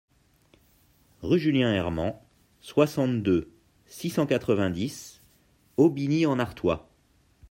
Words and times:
Rue 1.21 1.37
Julien 1.37 1.71
Hermant, 1.71 2.27
soixante-deux, 2.61 3.51
six 3.85 4.09
cent 4.09 4.25
quatre-vingt-dix 4.25 5.21
Aubigny-en-Artois 5.77 6.89